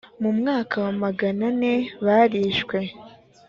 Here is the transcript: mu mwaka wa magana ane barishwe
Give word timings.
mu 0.21 0.31
mwaka 0.39 0.75
wa 0.85 0.91
magana 1.03 1.45
ane 1.51 1.73
barishwe 2.05 2.77